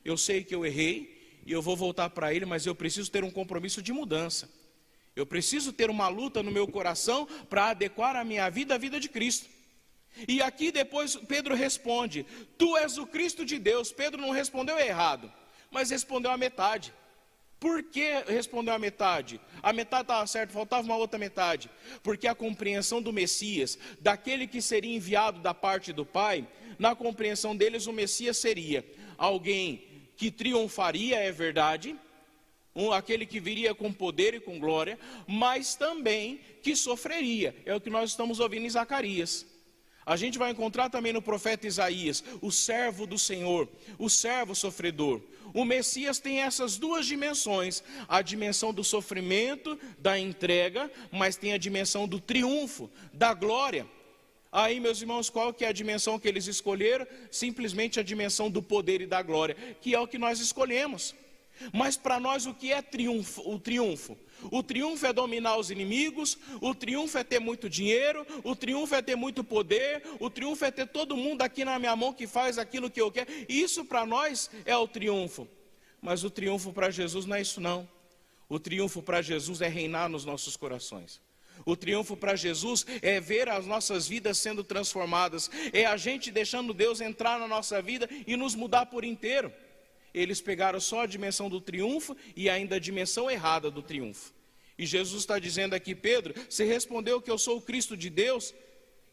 eu 0.04 0.18
sei 0.18 0.44
que 0.44 0.54
eu 0.54 0.66
errei 0.66 1.42
e 1.46 1.52
eu 1.54 1.62
vou 1.62 1.76
voltar 1.76 2.10
para 2.10 2.34
Ele, 2.34 2.46
mas 2.46 2.66
eu 2.66 2.76
preciso 2.76 3.10
ter 3.10 3.24
um 3.24 3.32
compromisso 3.32 3.82
de 3.82 3.94
mudança. 3.94 4.50
Eu 5.16 5.26
preciso 5.26 5.72
ter 5.72 5.90
uma 5.90 6.10
luta 6.10 6.44
no 6.44 6.52
meu 6.52 6.68
coração 6.68 7.26
para 7.50 7.70
adequar 7.70 8.16
a 8.16 8.24
minha 8.26 8.50
vida 8.50 8.76
à 8.76 8.78
vida 8.78 9.00
de 9.00 9.08
Cristo. 9.08 9.48
E 10.28 10.42
aqui 10.42 10.72
depois 10.72 11.16
Pedro 11.16 11.56
responde: 11.56 12.26
Tu 12.58 12.78
és 12.78 12.98
o 12.98 13.06
Cristo 13.06 13.46
de 13.46 13.58
Deus. 13.60 13.92
Pedro 13.92 14.22
não 14.22 14.32
respondeu 14.32 14.78
errado, 14.78 15.32
mas 15.72 15.90
respondeu 15.90 16.32
a 16.32 16.38
metade. 16.38 16.94
Por 17.60 17.82
que 17.82 18.24
respondeu 18.28 18.74
a 18.74 18.78
metade? 18.80 19.40
A 19.62 19.72
metade 19.72 20.04
estava 20.04 20.28
certa, 20.28 20.52
faltava 20.52 20.84
uma 20.84 20.98
outra 20.98 21.18
metade. 21.18 21.70
Porque 22.04 22.28
a 22.28 22.36
compreensão 22.36 23.02
do 23.02 23.14
Messias, 23.14 23.80
daquele 24.02 24.46
que 24.46 24.62
seria 24.62 24.94
enviado 24.94 25.40
da 25.40 25.54
parte 25.54 25.94
do 25.94 26.06
Pai, 26.06 26.46
na 26.78 26.94
compreensão 26.94 27.56
deles, 27.56 27.88
o 27.88 27.94
Messias 27.94 28.38
seria 28.38 28.86
alguém 29.18 30.12
que 30.18 30.30
triunfaria, 30.30 31.18
é 31.18 31.32
verdade, 31.32 31.96
um, 32.76 32.92
aquele 32.92 33.26
que 33.26 33.40
viria 33.40 33.74
com 33.74 33.94
poder 33.94 34.34
e 34.34 34.40
com 34.42 34.60
glória, 34.60 35.00
mas 35.26 35.74
também 35.74 36.42
que 36.62 36.76
sofreria. 36.76 37.56
É 37.66 37.74
o 37.74 37.80
que 37.80 37.90
nós 37.90 38.10
estamos 38.10 38.42
ouvindo 38.42 38.66
em 38.66 38.70
Zacarias. 38.70 39.46
A 40.06 40.16
gente 40.16 40.38
vai 40.38 40.52
encontrar 40.52 40.90
também 40.90 41.14
no 41.14 41.22
profeta 41.22 41.68
Isaías, 41.68 42.24
o 42.42 42.52
servo 42.52 43.08
do 43.08 43.18
Senhor, 43.18 43.70
o 43.98 44.10
servo 44.10 44.54
sofredor. 44.54 45.22
O 45.54 45.64
Messias 45.64 46.20
tem 46.20 46.42
essas 46.42 46.78
duas 46.78 47.06
dimensões: 47.06 47.84
a 48.08 48.22
dimensão 48.22 48.74
do 48.74 48.84
sofrimento, 48.84 49.80
da 50.00 50.20
entrega, 50.20 50.92
mas 51.12 51.38
tem 51.38 51.54
a 51.54 51.58
dimensão 51.58 52.08
do 52.08 52.20
triunfo, 52.20 52.90
da 53.14 53.34
glória. 53.34 53.86
Aí, 54.52 54.80
meus 54.80 55.02
irmãos, 55.02 55.30
qual 55.32 55.52
que 55.52 55.66
é 55.66 55.70
a 55.70 55.74
dimensão 55.74 56.20
que 56.20 56.28
eles 56.28 56.46
escolheram? 56.48 57.08
Simplesmente 57.32 58.00
a 58.00 58.04
dimensão 58.04 58.52
do 58.52 58.62
poder 58.62 59.02
e 59.02 59.08
da 59.08 59.22
glória, 59.22 59.56
que 59.82 59.96
é 59.96 60.00
o 60.00 60.08
que 60.08 60.18
nós 60.18 60.40
escolhemos. 60.40 61.16
Mas 61.72 61.98
para 61.98 62.20
nós 62.20 62.46
o 62.46 62.54
que 62.54 62.72
é 62.72 62.82
triunfo, 62.82 63.42
o 63.50 63.60
triunfo? 63.60 64.18
O 64.52 64.64
triunfo 64.64 65.06
é 65.06 65.14
dominar 65.14 65.58
os 65.58 65.72
inimigos, 65.72 66.38
o 66.62 66.74
triunfo 66.74 67.18
é 67.18 67.24
ter 67.24 67.40
muito 67.40 67.70
dinheiro, 67.70 68.26
o 68.44 68.56
triunfo 68.56 68.96
é 68.96 69.02
ter 69.02 69.16
muito 69.16 69.44
poder, 69.44 70.04
o 70.20 70.30
triunfo 70.30 70.66
é 70.66 70.72
ter 70.72 70.88
todo 70.88 71.18
mundo 71.18 71.42
aqui 71.42 71.64
na 71.64 71.78
minha 71.80 71.96
mão 71.96 72.14
que 72.14 72.28
faz 72.28 72.58
aquilo 72.58 72.90
que 72.90 73.02
eu 73.02 73.12
quero. 73.12 73.30
Isso 73.48 73.86
para 73.86 74.06
nós 74.06 74.50
é 74.66 74.76
o 74.76 74.88
triunfo. 74.88 75.48
Mas 76.02 76.24
o 76.24 76.30
triunfo 76.30 76.74
para 76.74 76.90
Jesus 76.90 77.26
não 77.26 77.36
é 77.36 77.42
isso 77.42 77.62
não. 77.62 77.88
O 78.50 78.60
triunfo 78.60 79.02
para 79.02 79.22
Jesus 79.22 79.62
é 79.62 79.68
reinar 79.68 80.10
nos 80.10 80.26
nossos 80.26 80.58
corações. 80.58 81.22
O 81.66 81.76
triunfo 81.76 82.18
para 82.18 82.36
Jesus 82.36 82.86
é 83.02 83.20
ver 83.20 83.48
as 83.48 83.66
nossas 83.66 84.08
vidas 84.08 84.38
sendo 84.38 84.64
transformadas, 84.64 85.50
é 85.72 85.86
a 85.86 85.96
gente 85.96 86.32
deixando 86.32 86.74
Deus 86.74 87.00
entrar 87.00 87.40
na 87.40 87.48
nossa 87.48 87.82
vida 87.82 88.10
e 88.28 88.36
nos 88.36 88.56
mudar 88.56 88.88
por 88.88 89.04
inteiro. 89.04 89.52
Eles 90.14 90.42
pegaram 90.42 90.80
só 90.80 91.02
a 91.02 91.08
dimensão 91.08 91.50
do 91.50 91.60
triunfo 91.60 92.16
e 92.36 92.50
ainda 92.50 92.76
a 92.76 92.80
dimensão 92.80 93.30
errada 93.30 93.72
do 93.72 93.82
triunfo. 93.82 94.34
E 94.78 94.86
Jesus 94.86 95.22
está 95.22 95.40
dizendo 95.40 95.74
aqui, 95.74 95.96
Pedro, 95.96 96.34
você 96.50 96.64
respondeu 96.64 97.22
que 97.22 97.32
eu 97.32 97.38
sou 97.38 97.58
o 97.58 97.62
Cristo 97.62 97.96
de 97.96 98.10
Deus? 98.10 98.54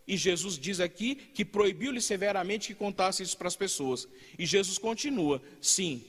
E 0.07 0.17
Jesus 0.17 0.59
diz 0.59 0.81
aqui 0.81 1.15
que 1.15 1.45
proibiu-lhe 1.45 2.01
severamente 2.01 2.69
que 2.69 2.75
contasse 2.75 3.23
isso 3.23 3.37
para 3.37 3.49
as 3.49 3.57
pessoas. 3.57 4.09
E 4.39 4.45
Jesus 4.45 4.79
continua: 4.79 5.41
sim, 5.61 6.05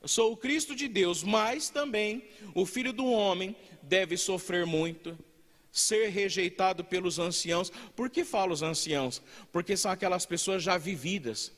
eu 0.00 0.08
sou 0.08 0.32
o 0.32 0.36
Cristo 0.36 0.74
de 0.74 0.88
Deus, 0.88 1.22
mas 1.22 1.68
também 1.70 2.24
o 2.54 2.66
filho 2.66 2.92
do 2.92 3.06
homem 3.06 3.56
deve 3.82 4.16
sofrer 4.16 4.66
muito, 4.66 5.16
ser 5.70 6.08
rejeitado 6.08 6.84
pelos 6.84 7.18
anciãos. 7.18 7.72
Por 7.94 8.10
que 8.10 8.24
falo 8.24 8.52
os 8.52 8.62
anciãos? 8.62 9.22
Porque 9.52 9.76
são 9.76 9.90
aquelas 9.90 10.26
pessoas 10.26 10.62
já 10.62 10.76
vividas. 10.76 11.52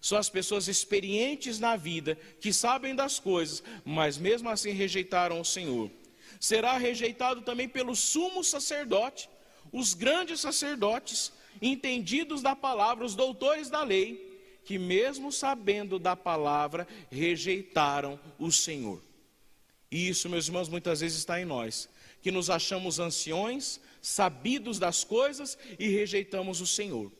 São 0.00 0.18
as 0.18 0.28
pessoas 0.28 0.68
experientes 0.68 1.58
na 1.58 1.76
vida, 1.76 2.16
que 2.40 2.52
sabem 2.52 2.94
das 2.94 3.18
coisas, 3.18 3.62
mas 3.84 4.18
mesmo 4.18 4.48
assim 4.48 4.70
rejeitaram 4.70 5.40
o 5.40 5.44
Senhor. 5.44 5.90
Será 6.38 6.76
rejeitado 6.76 7.42
também 7.42 7.68
pelo 7.68 7.96
sumo 7.96 8.44
sacerdote, 8.44 9.28
os 9.72 9.94
grandes 9.94 10.40
sacerdotes, 10.40 11.32
entendidos 11.60 12.42
da 12.42 12.54
palavra, 12.54 13.04
os 13.04 13.14
doutores 13.14 13.70
da 13.70 13.82
lei, 13.82 14.26
que, 14.64 14.78
mesmo 14.78 15.32
sabendo 15.32 15.98
da 15.98 16.14
palavra, 16.14 16.86
rejeitaram 17.10 18.18
o 18.38 18.50
Senhor. 18.50 19.02
E 19.90 20.08
isso, 20.08 20.28
meus 20.28 20.46
irmãos, 20.46 20.68
muitas 20.68 21.00
vezes 21.00 21.18
está 21.18 21.40
em 21.40 21.44
nós, 21.44 21.88
que 22.20 22.30
nos 22.30 22.50
achamos 22.50 22.98
anciões, 22.98 23.80
sabidos 24.02 24.78
das 24.78 25.04
coisas 25.04 25.56
e 25.78 25.88
rejeitamos 25.88 26.60
o 26.60 26.66
Senhor. 26.66 27.10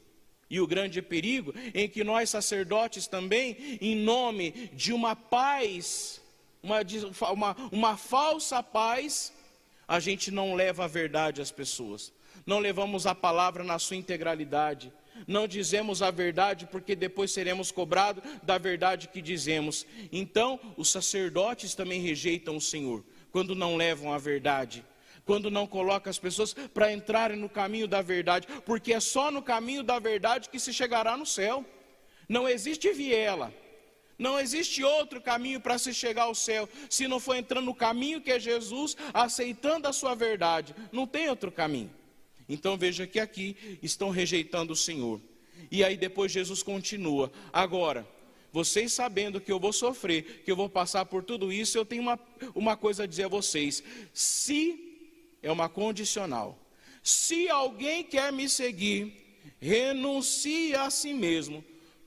E 0.48 0.60
o 0.60 0.66
grande 0.66 1.02
perigo 1.02 1.52
em 1.74 1.88
que 1.88 2.04
nós, 2.04 2.30
sacerdotes, 2.30 3.06
também, 3.06 3.78
em 3.80 3.96
nome 3.96 4.70
de 4.72 4.92
uma 4.92 5.16
paz, 5.16 6.20
uma, 6.62 6.80
uma, 7.32 7.56
uma 7.72 7.96
falsa 7.96 8.62
paz, 8.62 9.32
a 9.88 9.98
gente 9.98 10.30
não 10.30 10.54
leva 10.54 10.84
a 10.84 10.88
verdade 10.88 11.40
às 11.40 11.50
pessoas, 11.50 12.12
não 12.44 12.58
levamos 12.58 13.06
a 13.06 13.14
palavra 13.14 13.64
na 13.64 13.78
sua 13.78 13.96
integralidade. 13.96 14.92
Não 15.26 15.48
dizemos 15.48 16.02
a 16.02 16.10
verdade, 16.10 16.66
porque 16.66 16.94
depois 16.94 17.32
seremos 17.32 17.72
cobrados 17.72 18.22
da 18.42 18.58
verdade 18.58 19.08
que 19.08 19.22
dizemos. 19.22 19.86
Então, 20.12 20.60
os 20.76 20.90
sacerdotes 20.90 21.74
também 21.74 22.02
rejeitam 22.02 22.56
o 22.56 22.60
Senhor, 22.60 23.02
quando 23.32 23.54
não 23.54 23.76
levam 23.76 24.12
a 24.12 24.18
verdade, 24.18 24.84
quando 25.26 25.50
não 25.50 25.66
colocam 25.66 26.08
as 26.08 26.18
pessoas 26.18 26.54
para 26.54 26.92
entrarem 26.92 27.36
no 27.36 27.48
caminho 27.48 27.86
da 27.86 28.00
verdade, 28.00 28.46
porque 28.64 28.94
é 28.94 29.00
só 29.00 29.30
no 29.30 29.42
caminho 29.42 29.82
da 29.82 29.98
verdade 29.98 30.48
que 30.48 30.58
se 30.58 30.72
chegará 30.72 31.16
no 31.16 31.26
céu. 31.26 31.64
Não 32.28 32.48
existe 32.48 32.90
viela. 32.92 33.52
Não 34.18 34.40
existe 34.40 34.82
outro 34.82 35.20
caminho 35.20 35.60
para 35.60 35.76
se 35.76 35.92
chegar 35.92 36.22
ao 36.22 36.34
céu, 36.34 36.66
se 36.88 37.06
não 37.06 37.20
for 37.20 37.34
entrando 37.34 37.66
no 37.66 37.74
caminho 37.74 38.20
que 38.20 38.30
é 38.30 38.40
Jesus, 38.40 38.96
aceitando 39.12 39.86
a 39.86 39.92
sua 39.92 40.14
verdade. 40.14 40.74
Não 40.90 41.06
tem 41.06 41.28
outro 41.28 41.52
caminho. 41.52 41.90
Então 42.48 42.78
veja 42.78 43.06
que 43.06 43.20
aqui 43.20 43.78
estão 43.82 44.08
rejeitando 44.08 44.72
o 44.72 44.76
Senhor. 44.76 45.20
E 45.70 45.84
aí 45.84 45.96
depois 45.96 46.32
Jesus 46.32 46.62
continua: 46.62 47.30
agora, 47.52 48.06
vocês 48.52 48.92
sabendo 48.92 49.40
que 49.40 49.52
eu 49.52 49.60
vou 49.60 49.72
sofrer, 49.72 50.42
que 50.44 50.50
eu 50.50 50.56
vou 50.56 50.68
passar 50.68 51.04
por 51.04 51.22
tudo 51.22 51.52
isso, 51.52 51.76
eu 51.76 51.84
tenho 51.84 52.00
uma, 52.00 52.18
uma 52.54 52.76
coisa 52.76 53.02
a 53.02 53.06
dizer 53.06 53.24
a 53.24 53.28
vocês: 53.28 53.82
se, 54.14 54.85
é 55.46 55.52
uma 55.52 55.68
condicional, 55.68 56.58
se 57.02 57.48
alguém 57.48 58.02
quer 58.02 58.32
me 58.32 58.48
seguir, 58.48 59.42
renuncie 59.60 60.74
a 60.74 60.90
si 60.90 61.12
mesmo, 61.14 61.64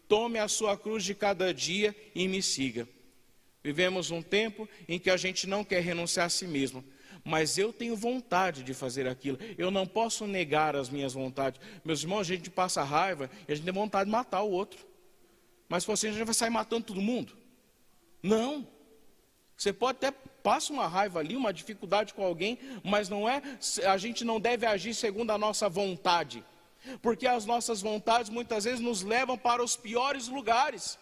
tome 0.08 0.40
a 0.40 0.48
sua 0.48 0.78
cruz 0.78 1.04
de 1.04 1.16
cada 1.16 1.54
dia 1.54 1.96
e 2.14 2.28
me 2.28 2.42
siga. 2.42 2.88
Vivemos 3.64 4.12
um 4.12 4.22
tempo 4.22 4.68
em 4.88 5.00
que 5.00 5.10
a 5.10 5.18
gente 5.18 5.48
não 5.48 5.64
quer 5.64 5.82
renunciar 5.82 6.26
a 6.26 6.30
si 6.30 6.48
mesmo 6.48 6.84
mas 7.24 7.58
eu 7.58 7.72
tenho 7.72 7.96
vontade 7.96 8.64
de 8.64 8.74
fazer 8.74 9.08
aquilo. 9.08 9.38
Eu 9.58 9.70
não 9.70 9.86
posso 9.86 10.26
negar 10.26 10.76
as 10.76 10.90
minhas 10.90 11.14
vontades. 11.14 11.62
Meus 11.84 12.02
irmãos, 12.02 12.22
a 12.22 12.24
gente 12.24 12.50
passa 12.50 12.82
raiva 12.82 13.30
e 13.48 13.52
a 13.52 13.56
gente 13.56 13.66
tem 13.66 13.74
vontade 13.74 14.06
de 14.06 14.12
matar 14.12 14.42
o 14.42 14.50
outro. 14.50 14.80
Mas 15.68 15.86
você 15.86 16.08
a 16.08 16.12
gente 16.12 16.24
vai 16.24 16.34
sair 16.34 16.50
matando 16.50 16.86
todo 16.86 17.02
mundo? 17.02 17.38
Não. 18.24 18.68
Você 19.60 19.74
pode 19.74 19.98
até 19.98 20.10
passar 20.42 20.72
uma 20.72 20.88
raiva 20.88 21.20
ali, 21.20 21.36
uma 21.36 21.52
dificuldade 21.52 22.14
com 22.14 22.24
alguém, 22.24 22.58
mas 22.82 23.10
não 23.10 23.28
é, 23.28 23.42
a 23.86 23.98
gente 23.98 24.24
não 24.24 24.40
deve 24.40 24.66
agir 24.66 24.94
segundo 24.94 25.32
a 25.32 25.38
nossa 25.38 25.68
vontade. 25.68 26.42
Porque 27.02 27.28
as 27.28 27.46
nossas 27.46 27.82
vontades 27.82 28.30
muitas 28.30 28.64
vezes 28.64 28.80
nos 28.80 29.04
levam 29.04 29.38
para 29.38 29.62
os 29.62 29.76
piores 29.76 30.30
lugares. 30.30 30.98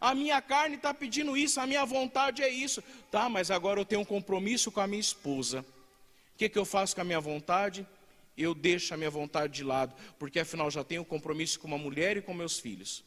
A 0.00 0.12
minha 0.12 0.42
carne 0.42 0.74
está 0.74 0.92
pedindo 0.92 1.36
isso, 1.36 1.60
a 1.60 1.68
minha 1.68 1.86
vontade 1.86 2.42
é 2.42 2.48
isso. 2.48 2.82
Tá, 3.12 3.28
mas 3.28 3.48
agora 3.48 3.78
eu 3.78 3.84
tenho 3.84 4.00
um 4.00 4.04
compromisso 4.04 4.72
com 4.72 4.80
a 4.80 4.88
minha 4.88 5.00
esposa. 5.00 5.64
O 6.34 6.36
que, 6.36 6.48
que 6.48 6.58
eu 6.58 6.64
faço 6.64 6.96
com 6.96 7.00
a 7.00 7.04
minha 7.04 7.20
vontade? 7.20 7.86
Eu 8.36 8.56
deixo 8.56 8.92
a 8.92 8.96
minha 8.96 9.10
vontade 9.10 9.52
de 9.52 9.62
lado, 9.62 9.94
porque 10.18 10.40
afinal 10.40 10.68
já 10.68 10.82
tenho 10.82 11.02
um 11.02 11.04
compromisso 11.04 11.60
com 11.60 11.68
uma 11.68 11.78
mulher 11.78 12.16
e 12.16 12.22
com 12.22 12.34
meus 12.34 12.58
filhos. 12.58 13.04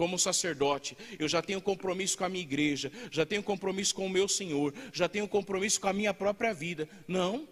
Como 0.00 0.18
sacerdote, 0.18 0.96
eu 1.18 1.28
já 1.28 1.42
tenho 1.42 1.60
compromisso 1.60 2.16
com 2.16 2.24
a 2.24 2.28
minha 2.30 2.42
igreja, 2.42 2.90
já 3.10 3.26
tenho 3.26 3.42
compromisso 3.42 3.94
com 3.94 4.06
o 4.06 4.08
meu 4.08 4.26
Senhor, 4.26 4.72
já 4.94 5.06
tenho 5.10 5.28
compromisso 5.28 5.78
com 5.78 5.88
a 5.88 5.92
minha 5.92 6.14
própria 6.14 6.54
vida. 6.54 6.88
Não, 7.06 7.46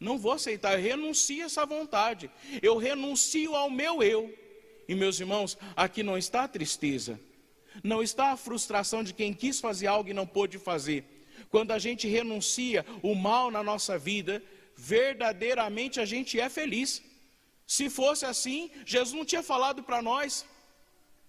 não 0.00 0.16
vou 0.16 0.32
aceitar, 0.32 0.78
eu 0.78 0.82
renuncio 0.82 1.42
a 1.42 1.44
essa 1.44 1.66
vontade, 1.66 2.30
eu 2.62 2.78
renuncio 2.78 3.54
ao 3.54 3.68
meu 3.68 4.02
eu. 4.02 4.34
E 4.88 4.94
meus 4.94 5.20
irmãos, 5.20 5.58
aqui 5.76 6.02
não 6.02 6.16
está 6.16 6.44
a 6.44 6.48
tristeza, 6.48 7.20
não 7.84 8.02
está 8.02 8.32
a 8.32 8.36
frustração 8.38 9.04
de 9.04 9.12
quem 9.12 9.34
quis 9.34 9.60
fazer 9.60 9.86
algo 9.86 10.08
e 10.08 10.14
não 10.14 10.26
pôde 10.26 10.58
fazer. 10.58 11.04
Quando 11.50 11.70
a 11.70 11.78
gente 11.78 12.08
renuncia 12.08 12.82
o 13.02 13.14
mal 13.14 13.50
na 13.50 13.62
nossa 13.62 13.98
vida, 13.98 14.42
verdadeiramente 14.74 16.00
a 16.00 16.06
gente 16.06 16.40
é 16.40 16.48
feliz. 16.48 17.02
Se 17.66 17.90
fosse 17.90 18.24
assim, 18.24 18.70
Jesus 18.86 19.14
não 19.14 19.26
tinha 19.26 19.42
falado 19.42 19.82
para 19.82 20.00
nós. 20.00 20.46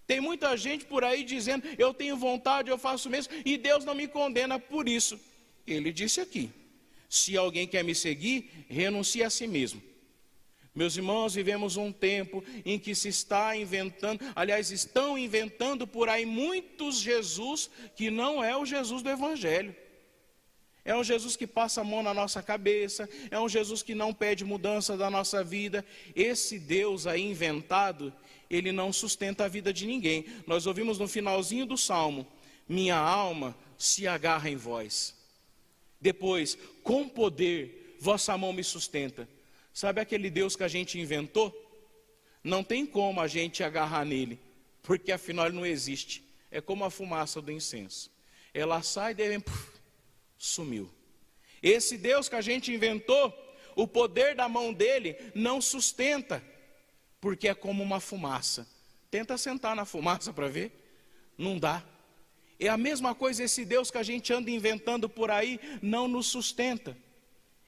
Tem 0.06 0.20
muita 0.20 0.56
gente 0.56 0.84
por 0.84 1.04
aí 1.04 1.24
dizendo: 1.24 1.66
Eu 1.78 1.92
tenho 1.94 2.16
vontade, 2.16 2.70
eu 2.70 2.78
faço 2.78 3.08
mesmo, 3.08 3.32
e 3.44 3.56
Deus 3.56 3.84
não 3.84 3.94
me 3.94 4.08
condena 4.08 4.58
por 4.58 4.88
isso. 4.88 5.18
Ele 5.66 5.92
disse 5.92 6.20
aqui: 6.20 6.50
Se 7.08 7.36
alguém 7.36 7.66
quer 7.66 7.82
me 7.82 7.94
seguir, 7.94 8.66
renuncie 8.68 9.22
a 9.22 9.30
si 9.30 9.46
mesmo 9.46 9.82
meus 10.74 10.96
irmãos, 10.96 11.34
vivemos 11.34 11.76
um 11.76 11.92
tempo 11.92 12.42
em 12.64 12.78
que 12.78 12.94
se 12.94 13.08
está 13.08 13.54
inventando, 13.54 14.24
aliás, 14.34 14.70
estão 14.70 15.18
inventando 15.18 15.86
por 15.86 16.08
aí 16.08 16.24
muitos 16.24 16.98
Jesus 16.98 17.70
que 17.94 18.10
não 18.10 18.42
é 18.42 18.56
o 18.56 18.64
Jesus 18.64 19.02
do 19.02 19.10
Evangelho. 19.10 19.76
É 20.84 20.96
um 20.96 21.04
Jesus 21.04 21.36
que 21.36 21.46
passa 21.46 21.82
a 21.82 21.84
mão 21.84 22.02
na 22.02 22.14
nossa 22.14 22.42
cabeça, 22.42 23.08
é 23.30 23.38
um 23.38 23.48
Jesus 23.48 23.82
que 23.82 23.94
não 23.94 24.14
pede 24.14 24.44
mudança 24.44 24.96
da 24.96 25.10
nossa 25.10 25.44
vida. 25.44 25.84
Esse 26.16 26.58
Deus 26.58 27.06
aí 27.06 27.22
inventado, 27.22 28.12
ele 28.56 28.72
não 28.72 28.92
sustenta 28.92 29.44
a 29.44 29.48
vida 29.48 29.72
de 29.72 29.86
ninguém. 29.86 30.26
Nós 30.46 30.66
ouvimos 30.66 30.98
no 30.98 31.08
finalzinho 31.08 31.66
do 31.66 31.76
salmo: 31.76 32.26
Minha 32.68 32.96
alma 32.96 33.56
se 33.78 34.06
agarra 34.06 34.50
em 34.50 34.56
vós. 34.56 35.14
Depois, 36.00 36.58
com 36.82 37.08
poder, 37.08 37.96
vossa 37.98 38.36
mão 38.36 38.52
me 38.52 38.62
sustenta. 38.62 39.28
Sabe 39.72 40.00
aquele 40.00 40.28
Deus 40.28 40.54
que 40.54 40.64
a 40.64 40.68
gente 40.68 40.98
inventou? 40.98 41.58
Não 42.44 42.62
tem 42.62 42.84
como 42.84 43.20
a 43.20 43.28
gente 43.28 43.62
agarrar 43.62 44.04
nele, 44.04 44.38
porque 44.82 45.12
afinal 45.12 45.46
ele 45.46 45.56
não 45.56 45.64
existe. 45.64 46.22
É 46.50 46.60
como 46.60 46.84
a 46.84 46.90
fumaça 46.90 47.40
do 47.40 47.50
incenso. 47.50 48.10
Ela 48.52 48.82
sai 48.82 49.12
e 49.12 49.14
de 49.14 49.44
sumiu. 50.36 50.90
Esse 51.62 51.96
Deus 51.96 52.28
que 52.28 52.34
a 52.34 52.40
gente 52.40 52.72
inventou, 52.72 53.32
o 53.76 53.86
poder 53.86 54.34
da 54.34 54.48
mão 54.48 54.72
dele 54.72 55.16
não 55.34 55.60
sustenta, 55.60 56.42
porque 57.22 57.46
é 57.46 57.54
como 57.54 57.84
uma 57.84 58.00
fumaça. 58.00 58.66
Tenta 59.08 59.38
sentar 59.38 59.76
na 59.76 59.84
fumaça 59.84 60.32
para 60.32 60.48
ver, 60.48 60.72
não 61.38 61.56
dá. 61.56 61.80
É 62.58 62.66
a 62.66 62.76
mesma 62.76 63.14
coisa 63.14 63.44
esse 63.44 63.64
Deus 63.64 63.92
que 63.92 63.98
a 63.98 64.02
gente 64.02 64.32
anda 64.32 64.50
inventando 64.50 65.08
por 65.08 65.30
aí, 65.30 65.60
não 65.80 66.08
nos 66.08 66.26
sustenta. 66.26 66.98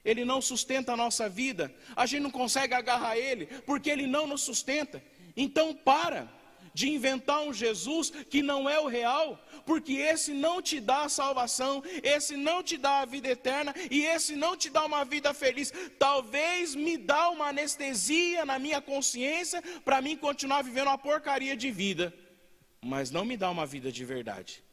Ele 0.03 0.25
não 0.25 0.41
sustenta 0.41 0.91
a 0.91 0.97
nossa 0.97 1.29
vida, 1.29 1.73
a 1.95 2.05
gente 2.05 2.23
não 2.23 2.31
consegue 2.31 2.73
agarrar 2.73 3.17
Ele, 3.17 3.45
porque 3.65 3.89
Ele 3.89 4.05
não 4.05 4.27
nos 4.27 4.41
sustenta. 4.41 5.01
Então, 5.37 5.73
para 5.73 6.29
de 6.75 6.89
inventar 6.89 7.41
um 7.41 7.51
Jesus 7.51 8.11
que 8.29 8.41
não 8.43 8.69
é 8.69 8.79
o 8.79 8.87
real, 8.87 9.27
porque 9.65 9.93
esse 9.93 10.31
não 10.33 10.61
te 10.61 10.79
dá 10.79 10.99
a 11.05 11.09
salvação, 11.09 11.81
esse 12.03 12.37
não 12.37 12.61
te 12.61 12.77
dá 12.77 12.99
a 12.99 13.05
vida 13.05 13.29
eterna 13.29 13.73
e 13.89 14.05
esse 14.05 14.35
não 14.35 14.55
te 14.55 14.69
dá 14.69 14.85
uma 14.85 15.03
vida 15.03 15.33
feliz. 15.33 15.73
Talvez 15.97 16.75
me 16.75 16.97
dá 16.97 17.29
uma 17.29 17.47
anestesia 17.47 18.45
na 18.45 18.59
minha 18.59 18.79
consciência 18.79 19.63
para 19.83 20.01
mim 20.01 20.15
continuar 20.15 20.61
vivendo 20.61 20.89
uma 20.89 20.97
porcaria 20.97 21.55
de 21.55 21.71
vida, 21.71 22.13
mas 22.79 23.09
não 23.09 23.25
me 23.25 23.35
dá 23.35 23.49
uma 23.49 23.65
vida 23.65 23.91
de 23.91 24.05
verdade. 24.05 24.63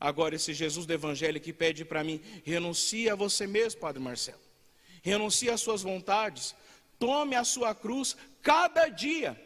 Agora, 0.00 0.36
esse 0.36 0.54
Jesus 0.54 0.86
do 0.86 0.92
Evangelho 0.92 1.40
que 1.40 1.52
pede 1.52 1.84
para 1.84 2.04
mim, 2.04 2.20
renuncia 2.44 3.12
a 3.12 3.16
você 3.16 3.46
mesmo, 3.46 3.80
Padre 3.80 4.00
Marcelo 4.00 4.48
renuncie 5.02 5.50
às 5.50 5.60
suas 5.60 5.82
vontades, 5.82 6.54
tome 6.98 7.34
a 7.34 7.44
sua 7.44 7.74
cruz 7.74 8.16
cada 8.42 8.88
dia, 8.88 9.40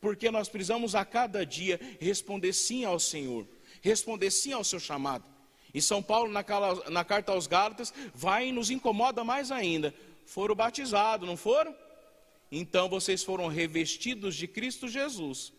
porque 0.00 0.30
nós 0.30 0.48
precisamos 0.48 0.94
a 0.94 1.04
cada 1.04 1.44
dia 1.44 1.80
responder 2.00 2.52
sim 2.52 2.84
ao 2.84 2.98
Senhor. 2.98 3.46
responder 3.80 4.30
sim 4.30 4.52
ao 4.52 4.64
seu 4.64 4.80
chamado. 4.80 5.24
E 5.72 5.82
São 5.82 6.02
Paulo, 6.02 6.32
na, 6.32 7.04
carta 7.04 7.32
aos 7.32 7.46
Gálatas, 7.46 7.92
vai 8.14 8.48
e 8.48 8.52
nos 8.52 8.70
incomoda 8.70 9.22
mais 9.22 9.52
ainda. 9.52 9.94
Foram 10.24 10.54
batizados, 10.54 11.28
não 11.28 11.36
foram? 11.36 11.74
Então 12.50 12.88
vocês 12.88 13.22
foram 13.22 13.46
revestidos 13.46 14.34
de 14.34 14.48
Cristo 14.48 14.88
Jesus. 14.88 15.52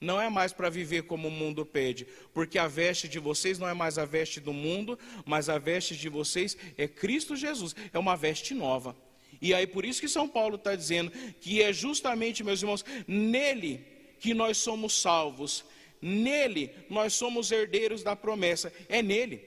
Não 0.00 0.20
é 0.20 0.28
mais 0.28 0.52
para 0.52 0.68
viver 0.68 1.02
como 1.02 1.28
o 1.28 1.30
mundo 1.30 1.64
pede, 1.64 2.06
porque 2.34 2.58
a 2.58 2.68
veste 2.68 3.08
de 3.08 3.18
vocês 3.18 3.58
não 3.58 3.66
é 3.66 3.72
mais 3.72 3.96
a 3.96 4.04
veste 4.04 4.40
do 4.40 4.52
mundo, 4.52 4.98
mas 5.24 5.48
a 5.48 5.58
veste 5.58 5.96
de 5.96 6.08
vocês 6.08 6.56
é 6.76 6.86
Cristo 6.86 7.34
Jesus, 7.34 7.74
é 7.92 7.98
uma 7.98 8.14
veste 8.14 8.52
nova. 8.52 8.94
E 9.40 9.52
aí 9.54 9.66
por 9.66 9.84
isso 9.84 10.00
que 10.00 10.08
São 10.08 10.28
Paulo 10.28 10.56
está 10.56 10.74
dizendo 10.74 11.10
que 11.40 11.62
é 11.62 11.72
justamente, 11.72 12.44
meus 12.44 12.62
irmãos, 12.62 12.84
nele 13.06 13.84
que 14.18 14.32
nós 14.34 14.58
somos 14.58 15.00
salvos, 15.00 15.64
nele 16.00 16.70
nós 16.88 17.14
somos 17.14 17.50
herdeiros 17.50 18.02
da 18.02 18.16
promessa, 18.16 18.72
é 18.88 19.02
nele. 19.02 19.42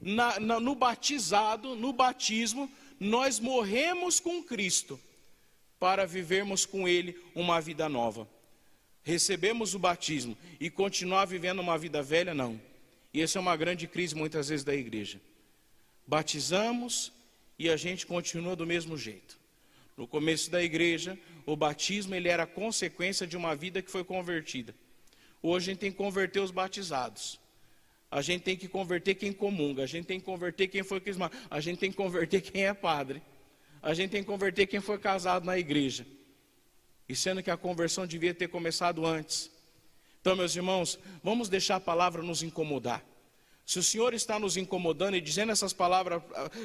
Na, 0.00 0.40
na, 0.40 0.60
no 0.60 0.74
batizado, 0.74 1.74
no 1.76 1.92
batismo, 1.92 2.70
nós 2.98 3.38
morremos 3.38 4.18
com 4.20 4.42
Cristo 4.42 4.98
para 5.78 6.06
vivermos 6.06 6.66
com 6.66 6.86
Ele 6.86 7.18
uma 7.34 7.60
vida 7.60 7.88
nova. 7.88 8.28
Recebemos 9.02 9.74
o 9.74 9.78
batismo 9.78 10.36
e 10.60 10.68
continuar 10.68 11.24
vivendo 11.24 11.60
uma 11.60 11.78
vida 11.78 12.02
velha, 12.02 12.34
não. 12.34 12.60
E 13.12 13.22
essa 13.22 13.38
é 13.38 13.40
uma 13.40 13.56
grande 13.56 13.86
crise 13.88 14.14
muitas 14.14 14.48
vezes 14.50 14.64
da 14.64 14.74
igreja. 14.74 15.20
Batizamos 16.06 17.10
e 17.60 17.68
a 17.68 17.76
gente 17.76 18.06
continua 18.06 18.56
do 18.56 18.66
mesmo 18.66 18.96
jeito. 18.96 19.38
No 19.94 20.06
começo 20.06 20.50
da 20.50 20.62
igreja, 20.62 21.18
o 21.44 21.54
batismo 21.54 22.14
ele 22.14 22.26
era 22.26 22.46
consequência 22.46 23.26
de 23.26 23.36
uma 23.36 23.54
vida 23.54 23.82
que 23.82 23.90
foi 23.90 24.02
convertida. 24.02 24.74
Hoje 25.42 25.66
a 25.66 25.72
gente 25.72 25.80
tem 25.80 25.92
que 25.92 25.98
converter 25.98 26.40
os 26.40 26.50
batizados. 26.50 27.38
A 28.10 28.22
gente 28.22 28.44
tem 28.44 28.56
que 28.56 28.66
converter 28.66 29.14
quem 29.14 29.30
comunga, 29.30 29.82
a 29.82 29.86
gente 29.86 30.06
tem 30.06 30.18
que 30.18 30.24
converter 30.24 30.68
quem 30.68 30.82
foi 30.82 31.02
crismado, 31.02 31.36
a 31.50 31.60
gente 31.60 31.78
tem 31.78 31.90
que 31.90 31.98
converter 31.98 32.40
quem 32.40 32.64
é 32.64 32.72
padre. 32.72 33.20
A 33.82 33.92
gente 33.92 34.10
tem 34.10 34.22
que 34.22 34.26
converter 34.26 34.66
quem 34.66 34.80
foi 34.80 34.96
casado 34.96 35.44
na 35.44 35.58
igreja. 35.58 36.06
E 37.06 37.14
sendo 37.14 37.42
que 37.42 37.50
a 37.50 37.58
conversão 37.58 38.06
devia 38.06 38.32
ter 38.32 38.48
começado 38.48 39.04
antes. 39.04 39.50
Então, 40.22 40.34
meus 40.34 40.56
irmãos, 40.56 40.98
vamos 41.22 41.50
deixar 41.50 41.76
a 41.76 41.80
palavra 41.80 42.22
nos 42.22 42.42
incomodar. 42.42 43.04
Se 43.70 43.78
o 43.78 43.84
Senhor 43.84 44.12
está 44.14 44.36
nos 44.36 44.56
incomodando 44.56 45.16
e 45.16 45.20
dizendo 45.20 45.52
essas 45.52 45.72
palavras, 45.72 46.20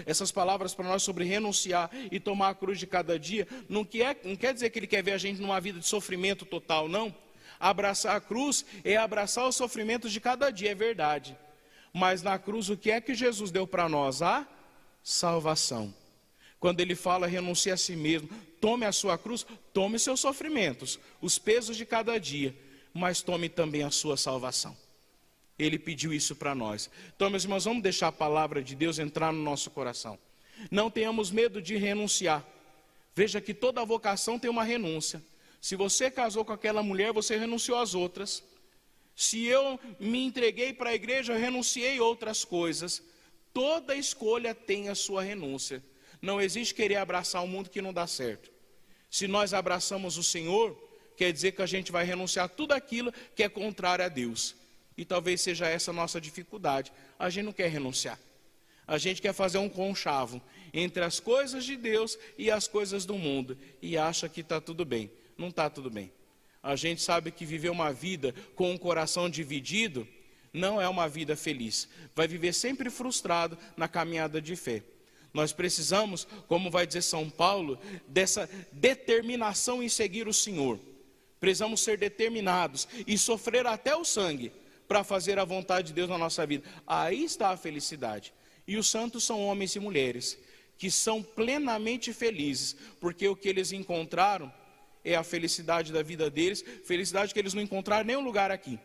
essas 0.08 0.32
palavras 0.32 0.74
para 0.74 0.88
nós 0.88 1.04
sobre 1.04 1.24
renunciar 1.24 1.92
e 2.12 2.20
tomar 2.20 2.50
a 2.50 2.56
cruz 2.56 2.80
de 2.80 2.88
cada 2.88 3.20
dia, 3.20 3.48
não 3.70 3.86
quer, 3.86 4.20
não 4.24 4.36
quer 4.36 4.56
dizer 4.56 4.72
que 4.72 4.80
Ele 4.80 4.88
quer 4.88 5.04
ver 5.04 5.12
a 5.12 5.18
gente 5.20 5.40
numa 5.40 5.62
vida 5.62 5.80
de 5.80 5.86
sofrimento 5.86 6.48
total, 6.48 6.90
não. 6.90 7.16
Abraçar 7.60 8.16
a 8.16 8.20
cruz 8.20 8.66
é 8.84 8.98
abraçar 8.98 9.48
os 9.48 9.56
sofrimentos 9.56 10.12
de 10.12 10.20
cada 10.20 10.50
dia, 10.50 10.72
é 10.72 10.74
verdade. 10.74 11.38
Mas 11.94 12.24
na 12.24 12.40
cruz, 12.40 12.72
o 12.72 12.76
que 12.76 12.90
é 12.90 13.00
que 13.00 13.14
Jesus 13.14 13.52
deu 13.52 13.68
para 13.68 13.88
nós? 13.88 14.24
A 14.24 14.48
salvação. 15.04 15.94
Quando 16.60 16.80
ele 16.80 16.96
fala 16.96 17.28
renuncie 17.28 17.72
a 17.72 17.78
si 17.78 17.96
mesmo, 17.96 18.28
tome 18.60 18.84
a 18.84 18.92
sua 18.92 19.16
cruz, 19.16 19.46
tome 19.72 20.00
seus 20.00 20.22
sofrimentos, 20.22 21.00
os 21.22 21.38
pesos 21.38 21.78
de 21.78 21.86
cada 21.86 22.20
dia, 22.20 22.58
mas 22.92 23.22
tome 23.22 23.48
também 23.48 23.84
a 23.84 23.92
sua 23.92 24.18
salvação. 24.18 24.85
Ele 25.58 25.80
pediu 25.80 26.14
isso 26.14 26.36
para 26.36 26.54
nós. 26.54 26.90
Então, 27.16 27.30
meus 27.30 27.44
irmãos, 27.44 27.66
vamos 27.66 27.82
deixar 27.82 28.08
a 28.10 28.12
palavra 28.12 28.62
de 28.62 28.76
Deus 28.76 29.00
entrar 29.00 29.32
no 29.32 29.42
nosso 29.42 29.72
coração. 29.72 30.20
Não 30.70 30.90
tenhamos 30.92 31.32
medo 31.32 31.62
de 31.62 31.78
renunciar. 31.78 32.46
Veja 33.14 33.40
que 33.40 33.54
toda 33.54 33.84
vocação 33.86 34.38
tem 34.38 34.50
uma 34.50 34.64
renúncia. 34.64 35.24
Se 35.62 35.76
você 35.76 36.12
casou 36.12 36.44
com 36.44 36.52
aquela 36.52 36.84
mulher, 36.84 37.14
você 37.14 37.38
renunciou 37.38 37.80
às 37.80 37.96
outras. 37.96 38.44
Se 39.16 39.46
eu 39.46 39.80
me 40.00 40.26
entreguei 40.26 40.74
para 40.74 40.90
a 40.90 40.96
igreja, 40.96 41.34
eu 41.34 41.40
renunciei 41.40 42.00
outras 42.02 42.44
coisas. 42.44 43.02
Toda 43.54 43.96
escolha 43.96 44.54
tem 44.54 44.90
a 44.90 44.96
sua 44.96 45.24
renúncia. 45.24 45.82
Não 46.22 46.42
existe 46.42 46.74
querer 46.74 46.98
abraçar 46.98 47.42
um 47.42 47.48
mundo 47.48 47.70
que 47.70 47.82
não 47.82 47.94
dá 47.94 48.06
certo. 48.06 48.52
Se 49.10 49.28
nós 49.28 49.54
abraçamos 49.54 50.18
o 50.18 50.24
Senhor, 50.24 50.78
quer 51.16 51.32
dizer 51.32 51.54
que 51.54 51.62
a 51.62 51.66
gente 51.66 51.92
vai 51.92 52.04
renunciar 52.04 52.50
tudo 52.50 52.74
aquilo 52.74 53.14
que 53.34 53.44
é 53.44 53.48
contrário 53.48 54.04
a 54.04 54.10
Deus. 54.10 54.56
E 54.98 55.04
talvez 55.04 55.42
seja 55.42 55.68
essa 55.68 55.92
a 55.92 55.94
nossa 55.94 56.22
dificuldade. 56.22 56.92
A 57.20 57.30
gente 57.30 57.46
não 57.46 57.54
quer 57.54 57.70
renunciar. 57.70 58.20
A 58.88 58.98
gente 58.98 59.22
quer 59.22 59.34
fazer 59.34 59.58
um 59.58 59.68
conchavo 59.68 60.42
entre 60.74 61.04
as 61.04 61.20
coisas 61.20 61.66
de 61.66 61.76
Deus 61.76 62.18
e 62.38 62.52
as 62.52 62.68
coisas 62.68 63.06
do 63.06 63.18
mundo. 63.18 63.58
E 63.82 63.98
acha 63.98 64.30
que 64.30 64.42
está 64.42 64.62
tudo 64.62 64.86
bem. 64.86 65.12
Não 65.38 65.50
está 65.50 65.70
tudo 65.70 65.90
bem. 65.90 66.12
A 66.62 66.76
gente 66.76 67.02
sabe 67.02 67.32
que 67.32 67.46
viver 67.46 67.70
uma 67.70 67.92
vida 67.92 68.34
com 68.56 68.72
um 68.72 68.78
coração 68.78 69.30
dividido 69.30 70.08
não 70.54 70.82
é 70.82 70.88
uma 70.88 71.10
vida 71.10 71.36
feliz. 71.36 71.90
Vai 72.16 72.28
viver 72.28 72.54
sempre 72.54 72.90
frustrado 72.90 73.58
na 73.76 73.88
caminhada 73.88 74.42
de 74.42 74.56
fé. 74.56 74.82
Nós 75.34 75.52
precisamos, 75.52 76.26
como 76.48 76.72
vai 76.72 76.88
dizer 76.88 77.02
São 77.02 77.30
Paulo, 77.30 77.78
dessa 78.08 78.50
determinação 78.72 79.84
em 79.84 79.90
seguir 79.90 80.28
o 80.28 80.34
Senhor. 80.34 80.80
Precisamos 81.42 81.82
ser 81.82 81.98
determinados 81.98 82.88
e 83.06 83.18
sofrer 83.18 83.68
até 83.68 83.94
o 83.96 84.06
sangue 84.06 84.52
para 84.88 85.04
fazer 85.04 85.40
a 85.40 85.46
vontade 85.46 85.88
de 85.88 85.94
Deus 85.94 86.10
na 86.10 86.18
nossa 86.18 86.46
vida. 86.46 86.68
Aí 86.86 87.24
está 87.24 87.50
a 87.50 87.58
felicidade. 87.58 88.34
E 88.68 88.78
os 88.78 88.90
santos 88.90 89.24
são 89.24 89.46
homens 89.46 89.76
e 89.76 89.80
mulheres 89.80 90.38
que 90.78 90.92
são 90.92 91.24
plenamente 91.24 92.12
felizes, 92.12 92.76
porque 93.00 93.28
o 93.28 93.36
que 93.36 93.48
eles 93.48 93.72
encontraram 93.72 94.52
é 95.04 95.16
a 95.16 95.24
felicidade 95.24 95.94
da 95.94 96.04
vida 96.04 96.30
deles, 96.30 96.64
felicidade 96.84 97.34
que 97.34 97.40
eles 97.40 97.54
não 97.54 97.62
encontraram 97.62 98.04
em 98.04 98.08
nenhum 98.08 98.24
lugar 98.24 98.52
aqui. 98.52 98.78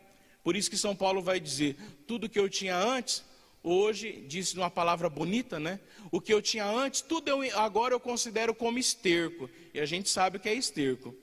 Por 0.45 0.55
isso 0.55 0.71
que 0.71 0.77
São 0.77 0.95
Paulo 0.95 1.21
vai 1.21 1.41
dizer: 1.41 1.77
tudo 2.07 2.29
que 2.29 2.39
eu 2.39 2.49
tinha 2.49 2.77
antes, 2.77 3.25
Hoje, 3.63 4.25
disse 4.27 4.57
uma 4.57 4.71
palavra 4.71 5.11
bonita, 5.11 5.61
né? 5.61 5.81
O 6.11 6.19
que 6.19 6.33
eu 6.33 6.41
tinha 6.41 6.65
antes, 6.65 7.03
tudo 7.03 7.29
eu, 7.29 7.59
agora 7.59 7.93
eu 7.93 8.01
considero 8.01 8.55
como 8.55 8.79
esterco. 8.79 9.51
E 9.75 9.81
a 9.81 9.85
gente 9.85 10.09
sabe 10.09 10.39
o 10.39 10.41
que 10.41 10.49
é 10.49 10.55
esterco. 10.55 11.15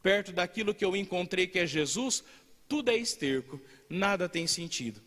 Perto 0.00 0.32
daquilo 0.32 0.74
que 0.74 0.84
eu 0.84 0.94
encontrei 0.94 1.46
que 1.46 1.58
é 1.58 1.66
Jesus, 1.66 2.22
tudo 2.68 2.90
é 2.90 2.96
esterco. 2.96 3.60
Nada 3.88 4.28
tem 4.28 4.46
sentido. 4.46 5.00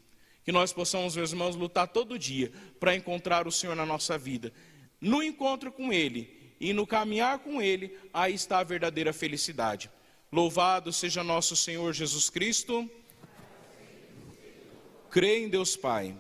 Que 0.44 0.52
nós 0.52 0.72
possamos, 0.72 1.16
meus 1.16 1.32
irmãos, 1.32 1.56
lutar 1.56 1.88
todo 1.88 2.20
dia 2.20 2.52
para 2.80 2.96
encontrar 2.96 3.48
o 3.48 3.52
Senhor 3.52 3.76
na 3.76 3.86
nossa 3.86 4.18
vida. 4.18 4.54
No 5.02 5.24
encontro 5.24 5.72
com 5.72 5.92
Ele 5.92 6.54
e 6.60 6.72
no 6.72 6.86
caminhar 6.86 7.40
com 7.40 7.62
Ele, 7.62 7.98
aí 8.14 8.34
está 8.34 8.60
a 8.60 8.64
verdadeira 8.64 9.12
felicidade. 9.12 9.90
Louvado 10.32 10.92
seja 10.94 11.24
nosso 11.24 11.56
Senhor 11.56 11.94
Jesus 11.94 12.30
Cristo. 12.30 12.90
Creia 15.10 15.46
em 15.46 15.50
Deus 15.50 15.76
Pai. 15.76 16.16